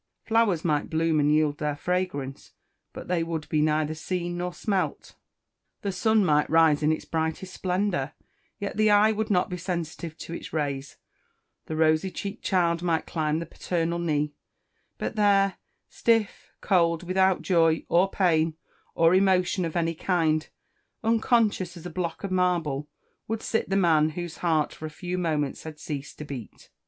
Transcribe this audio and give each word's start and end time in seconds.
Flowers 0.23 0.65
might 0.65 0.89
bloom, 0.89 1.19
and 1.19 1.31
yield 1.31 1.59
their 1.59 1.75
fragrance, 1.75 2.53
but 2.91 3.07
they 3.07 3.21
would 3.23 3.47
be 3.49 3.61
neither 3.61 3.93
seen 3.93 4.35
nor 4.35 4.51
smelt; 4.51 5.13
the 5.83 5.91
sun 5.91 6.25
might 6.25 6.49
rise 6.49 6.81
in 6.81 6.91
its 6.91 7.05
brightest 7.05 7.53
splendour, 7.53 8.13
yet 8.57 8.77
the 8.77 8.89
eye 8.89 9.11
would 9.11 9.29
not 9.29 9.47
be 9.47 9.57
sensitive 9.57 10.17
to 10.17 10.33
its 10.33 10.51
rays; 10.51 10.97
the 11.67 11.75
rosy 11.75 12.09
cheeked 12.09 12.43
child 12.43 12.81
might 12.81 13.05
climb 13.05 13.37
the 13.37 13.45
paternal 13.45 13.99
knee; 13.99 14.33
but 14.97 15.15
there, 15.15 15.57
stiff, 15.87 16.51
cold, 16.61 17.03
without 17.03 17.43
joy, 17.43 17.85
or 17.87 18.09
pain, 18.09 18.55
or 18.95 19.13
emotion 19.13 19.65
of 19.65 19.75
any 19.75 19.93
kind, 19.93 20.49
unconscious 21.03 21.77
as 21.77 21.85
a 21.85 21.91
block 21.91 22.23
of 22.23 22.31
marble, 22.31 22.89
would 23.27 23.43
sit 23.43 23.69
the 23.69 23.75
man 23.75 24.09
whose 24.09 24.37
heart 24.37 24.73
for 24.73 24.87
a 24.87 24.89
few 24.89 25.19
moments 25.19 25.61
had 25.61 25.77
ceased 25.79 26.17
to 26.17 26.25
beat. 26.25 26.71